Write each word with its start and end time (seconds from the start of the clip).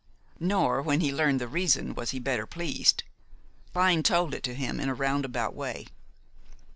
Nor 0.39 0.81
when 0.81 0.99
he 1.01 1.13
learned 1.13 1.39
the 1.39 1.47
reason 1.47 1.93
was 1.93 2.09
he 2.09 2.17
better 2.17 2.47
pleased. 2.47 3.03
Clyne 3.71 4.01
told 4.01 4.33
it 4.33 4.41
to 4.41 4.55
him 4.55 4.79
in 4.79 4.89
a 4.89 4.95
roundabout 4.95 5.53
way. 5.53 5.85